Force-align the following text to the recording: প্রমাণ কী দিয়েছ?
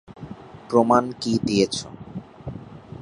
প্রমাণ 0.69 1.03
কী 1.21 1.33
দিয়েছ? 1.45 1.75